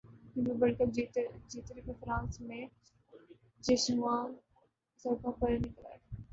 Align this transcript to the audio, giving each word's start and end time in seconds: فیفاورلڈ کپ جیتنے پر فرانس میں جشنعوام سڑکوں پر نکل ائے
فیفاورلڈ 0.31 0.77
کپ 0.77 0.89
جیتنے 1.49 1.81
پر 1.81 1.93
فرانس 1.99 2.39
میں 2.41 2.65
جشنعوام 3.63 4.29
سڑکوں 5.05 5.31
پر 5.39 5.49
نکل 5.53 5.85
ائے 5.85 5.97